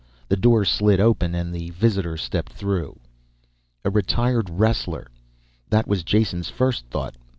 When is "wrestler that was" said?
4.49-6.01